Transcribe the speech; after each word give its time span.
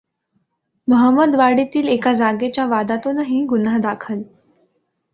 महंमदवाडीतील 0.87 1.87
एका 1.87 2.13
जागेच्या 2.13 2.65
वादातूनही 2.65 3.45
गुन्हा 3.45 3.77
दाखल. 3.77 4.21